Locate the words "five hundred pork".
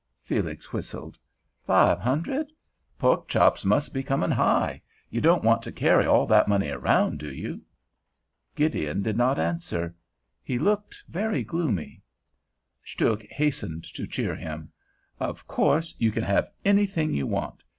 1.63-3.27